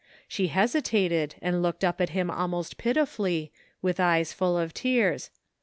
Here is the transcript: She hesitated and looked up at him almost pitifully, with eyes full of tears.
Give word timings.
She 0.27 0.47
hesitated 0.47 1.35
and 1.43 1.61
looked 1.61 1.83
up 1.83 2.01
at 2.01 2.09
him 2.09 2.31
almost 2.31 2.77
pitifully, 2.79 3.51
with 3.83 3.99
eyes 3.99 4.33
full 4.33 4.57
of 4.57 4.73
tears. 4.73 5.29